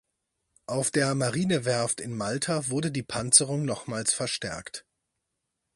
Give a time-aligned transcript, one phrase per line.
[0.65, 4.83] Auf der Marinewerft in Malta wurde die Panzerung nochmals verstärkt.